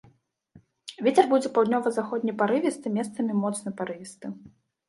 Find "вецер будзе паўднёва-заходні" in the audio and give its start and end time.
1.07-2.35